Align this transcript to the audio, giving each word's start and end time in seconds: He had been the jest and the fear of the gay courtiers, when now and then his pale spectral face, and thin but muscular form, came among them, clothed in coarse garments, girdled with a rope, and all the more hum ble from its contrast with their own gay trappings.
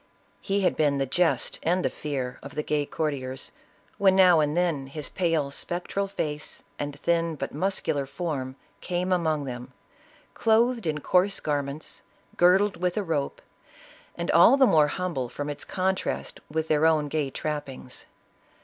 He 0.41 0.61
had 0.61 0.75
been 0.75 0.97
the 0.97 1.05
jest 1.05 1.59
and 1.61 1.85
the 1.85 1.89
fear 1.91 2.39
of 2.41 2.55
the 2.55 2.63
gay 2.63 2.87
courtiers, 2.87 3.51
when 3.99 4.15
now 4.15 4.39
and 4.39 4.57
then 4.57 4.87
his 4.87 5.09
pale 5.09 5.51
spectral 5.51 6.07
face, 6.07 6.63
and 6.79 6.99
thin 6.99 7.35
but 7.35 7.53
muscular 7.53 8.07
form, 8.07 8.55
came 8.79 9.11
among 9.11 9.43
them, 9.43 9.73
clothed 10.33 10.87
in 10.87 11.01
coarse 11.01 11.39
garments, 11.39 12.01
girdled 12.35 12.77
with 12.77 12.97
a 12.97 13.03
rope, 13.03 13.43
and 14.15 14.31
all 14.31 14.57
the 14.57 14.65
more 14.65 14.87
hum 14.87 15.13
ble 15.13 15.29
from 15.29 15.51
its 15.51 15.63
contrast 15.63 16.39
with 16.49 16.67
their 16.67 16.87
own 16.87 17.07
gay 17.07 17.29
trappings. 17.29 18.07